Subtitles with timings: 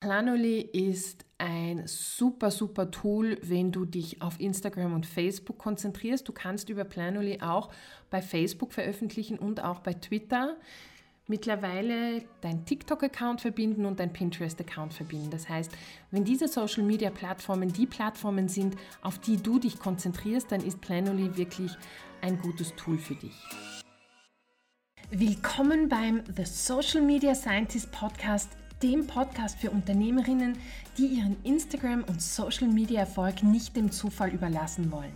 [0.00, 6.26] Planoly ist ein super, super Tool, wenn du dich auf Instagram und Facebook konzentrierst.
[6.26, 7.70] Du kannst über Planoly auch
[8.08, 10.56] bei Facebook veröffentlichen und auch bei Twitter
[11.26, 15.28] mittlerweile dein TikTok-Account verbinden und dein Pinterest-Account verbinden.
[15.30, 15.70] Das heißt,
[16.10, 21.76] wenn diese Social-Media-Plattformen die Plattformen sind, auf die du dich konzentrierst, dann ist Planoly wirklich
[22.22, 23.36] ein gutes Tool für dich.
[25.10, 30.56] Willkommen beim The Social Media Scientist Podcast dem Podcast für Unternehmerinnen,
[30.96, 35.12] die ihren Instagram- und Social-Media-Erfolg nicht dem Zufall überlassen wollen.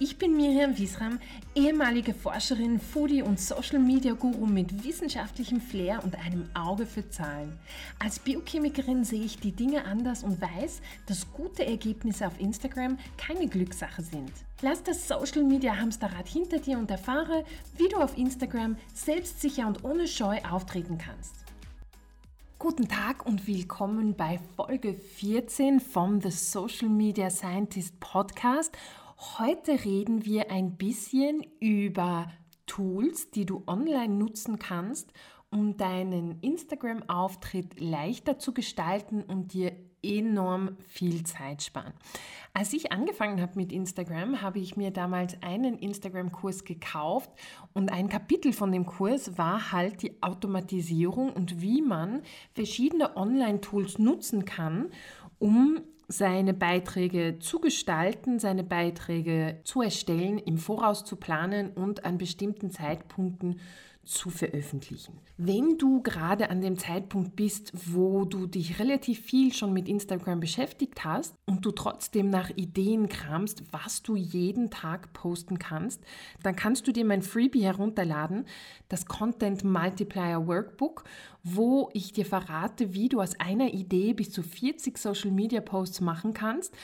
[0.00, 1.20] Ich bin Miriam Wiesram,
[1.54, 7.56] ehemalige Forscherin, Foodie und Social Media Guru mit wissenschaftlichem Flair und einem Auge für Zahlen.
[8.00, 13.46] Als Biochemikerin sehe ich die Dinge anders und weiß, dass gute Ergebnisse auf Instagram keine
[13.46, 14.32] Glückssache sind.
[14.62, 17.44] Lass das Social Media Hamsterrad hinter dir und erfahre,
[17.76, 21.43] wie du auf Instagram selbstsicher und ohne Scheu auftreten kannst.
[22.64, 28.74] Guten Tag und willkommen bei Folge 14 vom The Social Media Scientist Podcast.
[29.38, 32.32] Heute reden wir ein bisschen über
[32.64, 35.12] Tools, die du online nutzen kannst,
[35.50, 41.92] um deinen Instagram-Auftritt leichter zu gestalten und dir enorm viel Zeit sparen.
[42.52, 47.30] Als ich angefangen habe mit Instagram, habe ich mir damals einen Instagram-Kurs gekauft
[47.72, 53.98] und ein Kapitel von dem Kurs war halt die Automatisierung und wie man verschiedene Online-Tools
[53.98, 54.90] nutzen kann,
[55.40, 62.18] um seine Beiträge zu gestalten, seine Beiträge zu erstellen, im Voraus zu planen und an
[62.18, 63.60] bestimmten Zeitpunkten
[64.04, 65.18] zu veröffentlichen.
[65.36, 70.40] Wenn du gerade an dem Zeitpunkt bist, wo du dich relativ viel schon mit Instagram
[70.40, 76.02] beschäftigt hast und du trotzdem nach Ideen kramst, was du jeden Tag posten kannst,
[76.42, 78.46] dann kannst du dir mein Freebie herunterladen,
[78.88, 81.04] das Content Multiplier Workbook,
[81.42, 85.93] wo ich dir verrate, wie du aus einer Idee bis zu 40 Social Media Posts
[86.02, 86.74] machen kannst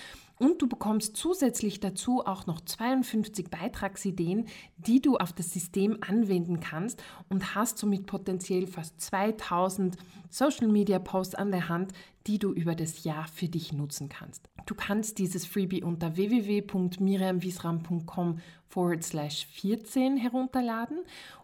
[0.40, 4.46] und du bekommst zusätzlich dazu auch noch 52 Beitragsideen,
[4.78, 9.98] die du auf das System anwenden kannst und hast somit potenziell fast 2000
[10.30, 11.92] Social Media Posts an der Hand,
[12.26, 14.48] die du über das Jahr für dich nutzen kannst.
[14.64, 21.00] Du kannst dieses Freebie unter www.miriamwiesram.com forward slash 14 herunterladen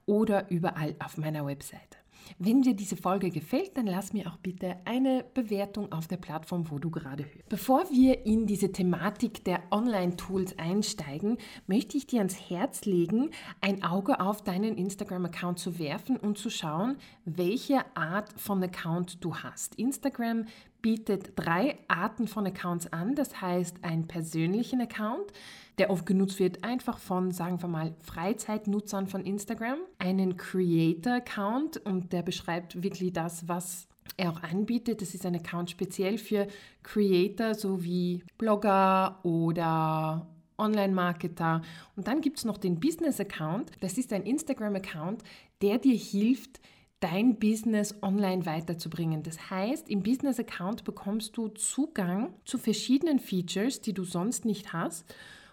[0.06, 1.95] oder überall auf meiner Webseite.
[2.38, 6.70] Wenn dir diese Folge gefällt, dann lass mir auch bitte eine Bewertung auf der Plattform,
[6.70, 7.48] wo du gerade hörst.
[7.48, 13.82] Bevor wir in diese Thematik der Online-Tools einsteigen, möchte ich dir ans Herz legen, ein
[13.82, 19.76] Auge auf deinen Instagram-Account zu werfen und zu schauen, welche Art von Account du hast.
[19.76, 20.46] Instagram
[20.86, 23.16] bietet drei Arten von Accounts an.
[23.16, 25.32] Das heißt, einen persönlichen Account,
[25.78, 29.78] der oft genutzt wird, einfach von, sagen wir mal, Freizeitnutzern von Instagram.
[29.98, 35.02] Einen Creator-Account und der beschreibt wirklich das, was er auch anbietet.
[35.02, 36.46] Das ist ein Account speziell für
[36.84, 41.62] Creator sowie Blogger oder Online-Marketer.
[41.96, 43.72] Und dann gibt es noch den Business-Account.
[43.80, 45.24] Das ist ein Instagram-Account,
[45.62, 46.60] der dir hilft,
[47.00, 49.22] dein Business online weiterzubringen.
[49.22, 54.72] Das heißt, im Business Account bekommst du Zugang zu verschiedenen Features, die du sonst nicht
[54.72, 55.04] hast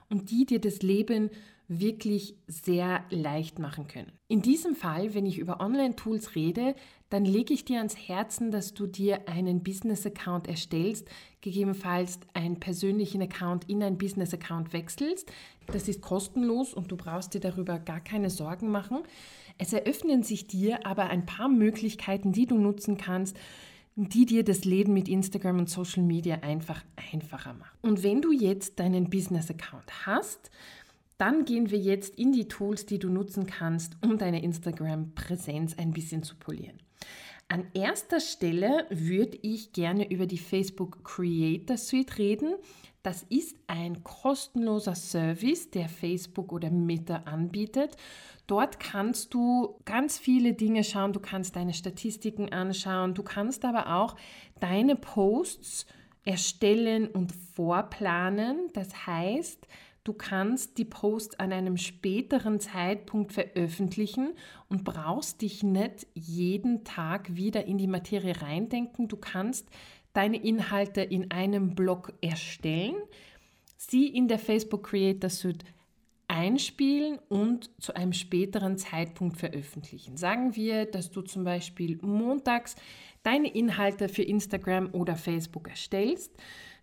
[0.09, 1.29] und die dir das Leben
[1.67, 4.11] wirklich sehr leicht machen können.
[4.27, 6.75] In diesem Fall, wenn ich über Online-Tools rede,
[7.09, 11.07] dann lege ich dir ans Herzen, dass du dir einen Business-Account erstellst,
[11.41, 15.31] gegebenenfalls einen persönlichen Account in einen Business-Account wechselst.
[15.67, 19.03] Das ist kostenlos und du brauchst dir darüber gar keine Sorgen machen.
[19.57, 23.37] Es eröffnen sich dir aber ein paar Möglichkeiten, die du nutzen kannst,
[23.95, 27.77] die dir das Leben mit Instagram und Social Media einfach einfacher machen.
[27.81, 30.49] Und wenn du jetzt deinen Business-Account hast,
[31.17, 35.91] dann gehen wir jetzt in die Tools, die du nutzen kannst, um deine Instagram-Präsenz ein
[35.91, 36.82] bisschen zu polieren.
[37.53, 42.55] An erster Stelle würde ich gerne über die Facebook Creator Suite reden.
[43.03, 47.95] Das ist ein kostenloser Service, der Facebook oder Meta anbietet.
[48.47, 51.13] Dort kannst du ganz viele Dinge schauen.
[51.13, 53.13] Du kannst deine Statistiken anschauen.
[53.13, 54.15] Du kannst aber auch
[54.59, 55.85] deine Posts
[56.25, 58.69] erstellen und vorplanen.
[58.73, 59.67] Das heißt,
[60.03, 64.33] Du kannst die Post an einem späteren Zeitpunkt veröffentlichen
[64.67, 69.07] und brauchst dich nicht jeden Tag wieder in die Materie reindenken.
[69.07, 69.69] Du kannst
[70.11, 72.95] deine Inhalte in einem Blog erstellen,
[73.77, 75.63] sie in der Facebook Creator Suite
[76.27, 80.17] einspielen und zu einem späteren Zeitpunkt veröffentlichen.
[80.17, 82.75] Sagen wir, dass du zum Beispiel montags
[83.23, 86.35] deine Inhalte für Instagram oder Facebook erstellst,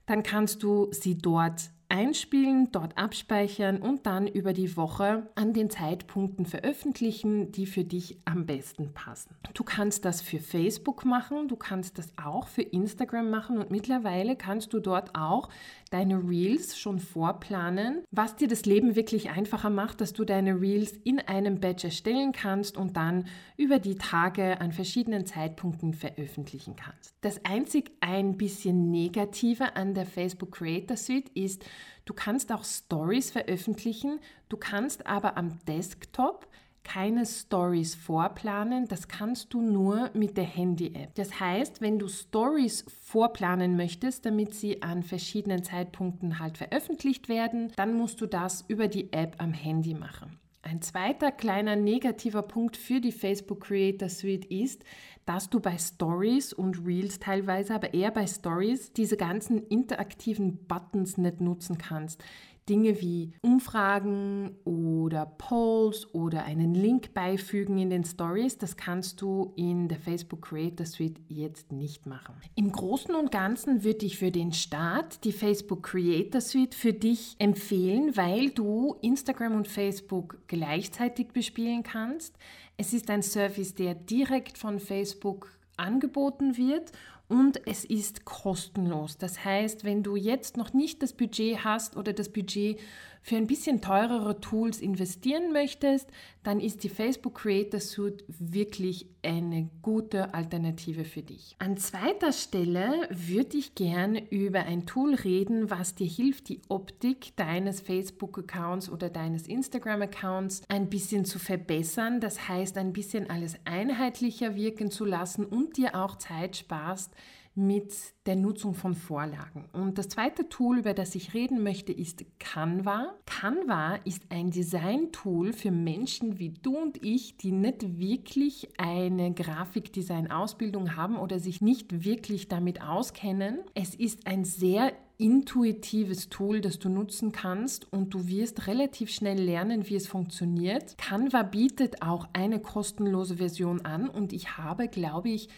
[0.07, 5.71] dann kannst du sie dort einspielen, dort abspeichern und dann über die Woche an den
[5.71, 9.35] Zeitpunkten veröffentlichen, die für dich am besten passen.
[9.55, 14.37] Du kannst das für Facebook machen, du kannst das auch für Instagram machen und mittlerweile
[14.37, 15.49] kannst du dort auch
[15.91, 20.93] deine Reels schon vorplanen, was dir das Leben wirklich einfacher macht, dass du deine Reels
[21.05, 23.27] in einem Batch erstellen kannst und dann
[23.57, 27.15] über die Tage an verschiedenen Zeitpunkten veröffentlichen kannst.
[27.21, 31.65] Das einzig ein bisschen Negative an der Facebook Creator Suite ist,
[32.11, 34.19] du kannst auch Stories veröffentlichen,
[34.49, 36.49] du kannst aber am Desktop
[36.83, 41.15] keine Stories vorplanen, das kannst du nur mit der Handy-App.
[41.15, 47.73] Das heißt, wenn du Stories vorplanen möchtest, damit sie an verschiedenen Zeitpunkten halt veröffentlicht werden,
[47.77, 50.37] dann musst du das über die App am Handy machen.
[50.63, 54.85] Ein zweiter kleiner negativer Punkt für die Facebook Creator Suite ist,
[55.31, 61.19] dass du bei Stories und Reels teilweise, aber eher bei Stories, diese ganzen interaktiven Buttons
[61.19, 62.21] nicht nutzen kannst.
[62.71, 69.53] Dinge wie Umfragen oder Polls oder einen Link beifügen in den Stories, das kannst du
[69.57, 72.37] in der Facebook Creator Suite jetzt nicht machen.
[72.55, 77.35] Im Großen und Ganzen würde ich für den Start die Facebook Creator Suite für dich
[77.41, 82.39] empfehlen, weil du Instagram und Facebook gleichzeitig bespielen kannst.
[82.77, 86.93] Es ist ein Service, der direkt von Facebook angeboten wird
[87.31, 89.17] und es ist kostenlos.
[89.17, 92.79] Das heißt, wenn du jetzt noch nicht das Budget hast oder das Budget
[93.23, 96.09] für ein bisschen teurere Tools investieren möchtest,
[96.43, 101.55] dann ist die Facebook Creator Suite wirklich eine gute Alternative für dich.
[101.59, 107.37] An zweiter Stelle würde ich gerne über ein Tool reden, was dir hilft, die Optik
[107.37, 112.21] deines Facebook-Accounts oder deines Instagram-Accounts ein bisschen zu verbessern.
[112.21, 117.13] Das heißt, ein bisschen alles einheitlicher wirken zu lassen und dir auch Zeit sparst,
[117.55, 117.93] mit
[118.27, 119.69] der Nutzung von Vorlagen.
[119.73, 123.15] Und das zweite Tool, über das ich reden möchte, ist Canva.
[123.27, 130.97] Canva ist ein Design-Tool für Menschen wie du und ich, die nicht wirklich eine Grafikdesign-Ausbildung
[130.97, 133.59] haben oder sich nicht wirklich damit auskennen.
[133.75, 139.39] Es ist ein sehr intuitives Tool, das du nutzen kannst und du wirst relativ schnell
[139.39, 140.97] lernen, wie es funktioniert.
[140.97, 145.51] Canva bietet auch eine kostenlose Version an und ich habe, glaube ich,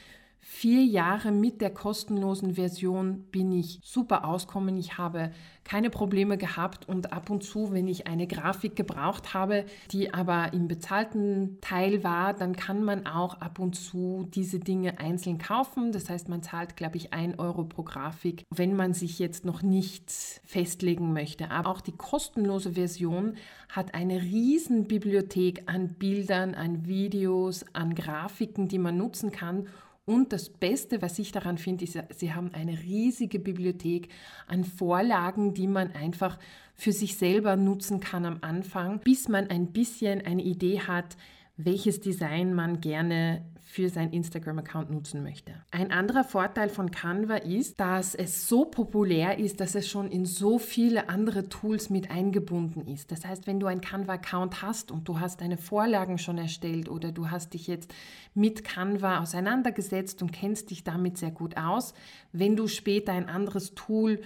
[0.45, 4.77] vier Jahre mit der kostenlosen Version bin ich super auskommen.
[4.77, 5.31] Ich habe
[5.63, 10.53] keine Probleme gehabt und ab und zu, wenn ich eine Grafik gebraucht habe, die aber
[10.53, 15.93] im bezahlten Teil war, dann kann man auch ab und zu diese Dinge einzeln kaufen.
[15.93, 19.63] Das heißt, man zahlt, glaube ich, ein Euro pro Grafik, wenn man sich jetzt noch
[19.63, 20.11] nicht
[20.45, 21.53] festlegen möchte.
[21.53, 23.37] Aber auch die kostenlose Version
[23.69, 29.69] hat eine riesen Bibliothek an Bildern, an Videos, an Grafiken, die man nutzen kann
[30.05, 34.09] und das Beste, was ich daran finde, ist, sie haben eine riesige Bibliothek
[34.49, 36.39] an Vorlagen, die man einfach
[36.75, 41.17] für sich selber nutzen kann am Anfang, bis man ein bisschen eine Idee hat,
[41.57, 45.55] welches Design man gerne für sein Instagram-Account nutzen möchte.
[45.71, 50.27] Ein anderer Vorteil von Canva ist, dass es so populär ist, dass es schon in
[50.27, 53.13] so viele andere Tools mit eingebunden ist.
[53.13, 57.13] Das heißt, wenn du einen Canva-Account hast und du hast deine Vorlagen schon erstellt oder
[57.13, 57.95] du hast dich jetzt
[58.35, 61.95] mit Canva auseinandergesetzt und kennst dich damit sehr gut aus,
[62.33, 64.21] wenn du später ein anderes Tool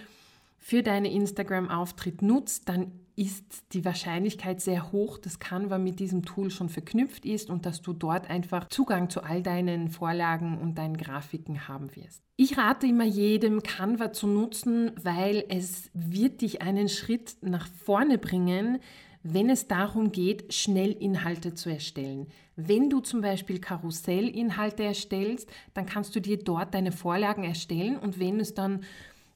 [0.58, 6.50] für deine Instagram-Auftritt nutzt, dann ist die Wahrscheinlichkeit sehr hoch, dass Canva mit diesem Tool
[6.50, 10.98] schon verknüpft ist und dass du dort einfach Zugang zu all deinen Vorlagen und deinen
[10.98, 12.22] Grafiken haben wirst.
[12.36, 18.18] Ich rate immer jedem, Canva zu nutzen, weil es wird dich einen Schritt nach vorne
[18.18, 18.80] bringen,
[19.23, 22.28] wenn es darum geht, schnell Inhalte zu erstellen.
[22.54, 28.20] Wenn du zum Beispiel Karussellinhalte erstellst, dann kannst du dir dort deine Vorlagen erstellen und
[28.20, 28.85] wenn es dann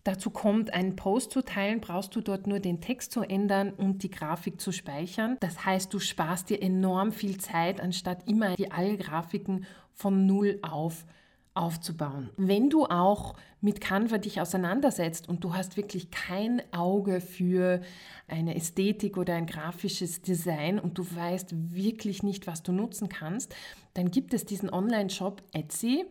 [0.04, 4.02] dazu kommt, einen Post zu teilen, brauchst du dort nur den Text zu ändern und
[4.02, 5.36] die Grafik zu speichern.
[5.40, 10.58] Das heißt, du sparst dir enorm viel Zeit, anstatt immer die alle Grafiken von Null
[10.62, 11.04] auf
[11.54, 12.30] aufzubauen.
[12.36, 17.80] Wenn du auch mit Canva dich auseinandersetzt und du hast wirklich kein Auge für
[18.28, 23.54] eine Ästhetik oder ein grafisches Design und du weißt wirklich nicht, was du nutzen kannst,
[23.94, 26.06] dann gibt es diesen Online-Shop Etsy,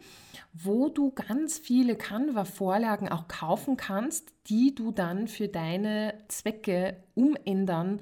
[0.53, 8.01] wo du ganz viele Canva-Vorlagen auch kaufen kannst, die du dann für deine Zwecke umändern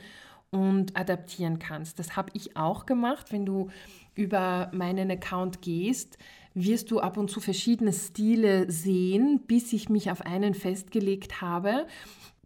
[0.49, 1.99] und adaptieren kannst.
[1.99, 3.69] Das habe ich auch gemacht, wenn du
[4.15, 6.17] über meinen Account gehst
[6.57, 11.85] wirst du ab und zu verschiedene Stile sehen, bis ich mich auf einen festgelegt habe.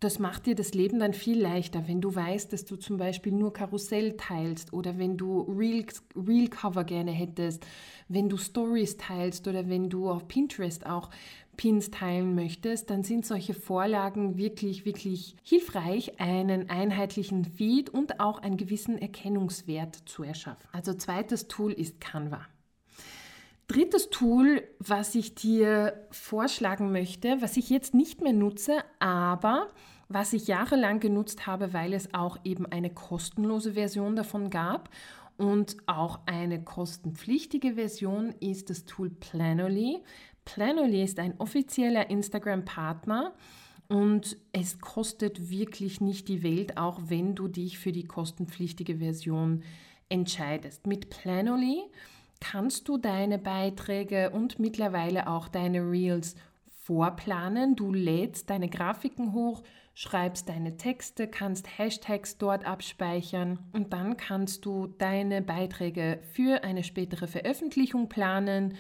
[0.02, 3.32] Das macht dir das Leben dann viel leichter, wenn du weißt, dass du zum Beispiel
[3.32, 7.66] nur Karussell teilst oder wenn du Real, Real Cover gerne hättest,
[8.08, 11.12] wenn du Stories teilst oder wenn du auf Pinterest auch
[11.56, 18.40] Pins teilen möchtest, dann sind solche Vorlagen wirklich, wirklich hilfreich, einen einheitlichen Feed und auch
[18.40, 20.68] einen gewissen Erkennungswert zu erschaffen.
[20.72, 22.48] Also zweites Tool ist Canva.
[23.72, 29.70] Drittes Tool, was ich dir vorschlagen möchte, was ich jetzt nicht mehr nutze, aber
[30.10, 34.90] was ich jahrelang genutzt habe, weil es auch eben eine kostenlose Version davon gab
[35.38, 40.00] und auch eine kostenpflichtige Version ist das Tool Planoly.
[40.44, 43.34] Planoly ist ein offizieller Instagram-Partner
[43.88, 49.64] und es kostet wirklich nicht die Welt, auch wenn du dich für die kostenpflichtige Version
[50.10, 50.88] entscheidest.
[50.88, 51.84] Mit Planoly
[52.42, 56.36] kannst du deine Beiträge und mittlerweile auch deine Reels
[56.84, 57.78] vorplanen.
[57.78, 64.66] Du lädst deine Grafiken hoch, schreibst deine Texte, kannst Hashtags dort abspeichern und dann kannst
[64.66, 68.76] du deine Beiträge für eine spätere Veröffentlichung planen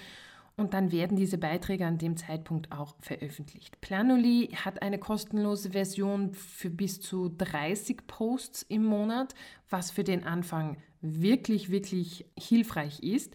[0.58, 3.80] und dann werden diese Beiträge an dem Zeitpunkt auch veröffentlicht.
[3.82, 9.34] Planoly hat eine kostenlose Version für bis zu 30 Posts im Monat,
[9.70, 13.34] was für den Anfang wirklich, wirklich hilfreich ist.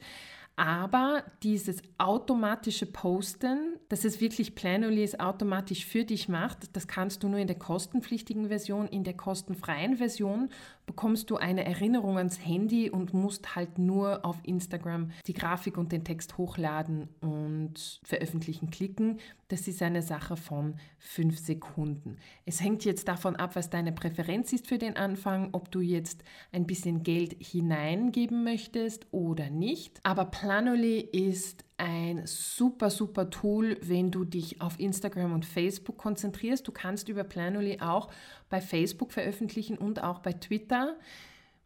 [0.59, 7.23] Aber dieses automatische Posten, dass es wirklich Planoly es automatisch für dich macht, das kannst
[7.23, 8.89] du nur in der kostenpflichtigen Version.
[8.89, 10.49] In der kostenfreien Version
[10.87, 15.93] bekommst du eine Erinnerung ans Handy und musst halt nur auf Instagram die Grafik und
[15.93, 19.19] den Text hochladen und veröffentlichen klicken.
[19.49, 22.17] Das ist eine Sache von fünf Sekunden.
[22.45, 26.23] Es hängt jetzt davon ab, was deine Präferenz ist für den Anfang, ob du jetzt
[26.53, 30.01] ein bisschen Geld hineingeben möchtest oder nicht.
[30.05, 36.67] Aber Planoly ist ein super, super Tool, wenn du dich auf Instagram und Facebook konzentrierst.
[36.67, 38.11] Du kannst über Planoly auch
[38.49, 40.97] bei Facebook veröffentlichen und auch bei Twitter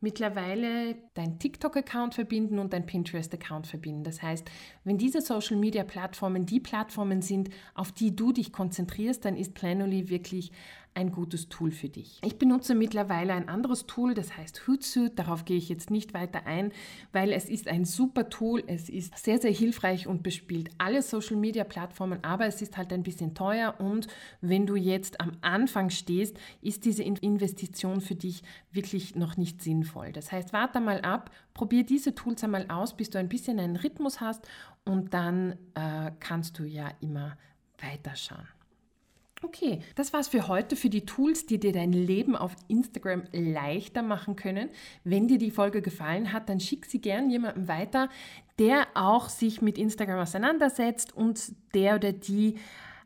[0.00, 4.02] mittlerweile dein TikTok-Account verbinden und dein Pinterest-Account verbinden.
[4.02, 4.50] Das heißt,
[4.84, 10.52] wenn diese Social-Media-Plattformen die Plattformen sind, auf die du dich konzentrierst, dann ist Planoly wirklich
[10.94, 12.18] ein gutes Tool für dich.
[12.24, 15.14] Ich benutze mittlerweile ein anderes Tool, das heißt Hootsuite.
[15.14, 16.72] Darauf gehe ich jetzt nicht weiter ein,
[17.12, 18.62] weil es ist ein super Tool.
[18.66, 23.34] Es ist sehr, sehr hilfreich und bespielt alle Social-Media-Plattformen, aber es ist halt ein bisschen
[23.34, 24.08] teuer und
[24.40, 28.42] wenn du jetzt am Anfang stehst, ist diese Investition für dich
[28.72, 30.12] wirklich noch nicht sinnvoll.
[30.12, 33.76] Das heißt, warte mal ab, probier diese Tools einmal aus, bis du ein bisschen einen
[33.76, 34.46] Rhythmus hast
[34.84, 37.36] und dann äh, kannst du ja immer
[37.78, 38.48] weiterschauen.
[39.42, 44.02] Okay, das war's für heute für die Tools, die dir dein Leben auf Instagram leichter
[44.02, 44.68] machen können.
[45.02, 48.10] Wenn dir die Folge gefallen hat, dann schick sie gern jemandem weiter,
[48.58, 52.56] der auch sich mit Instagram auseinandersetzt und der oder die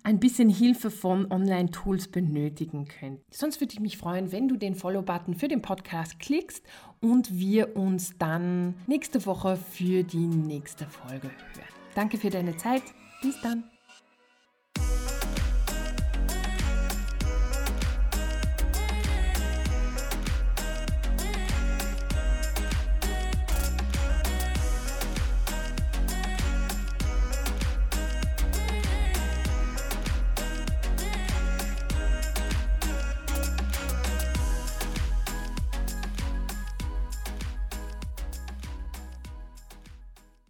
[0.02, 3.22] ein bisschen Hilfe von Online-Tools benötigen könnte.
[3.30, 6.62] Sonst würde ich mich freuen, wenn du den Follow-Button für den Podcast klickst
[7.00, 11.68] und wir uns dann nächste Woche für die nächste Folge hören.
[11.94, 12.82] Danke für deine Zeit.
[13.22, 13.64] Bis dann.